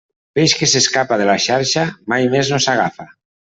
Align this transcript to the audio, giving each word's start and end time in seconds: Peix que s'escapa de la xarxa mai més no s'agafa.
Peix 0.37 0.55
que 0.61 0.69
s'escapa 0.71 1.19
de 1.23 1.29
la 1.31 1.37
xarxa 1.45 1.87
mai 2.15 2.29
més 2.35 2.53
no 2.55 2.63
s'agafa. 2.69 3.11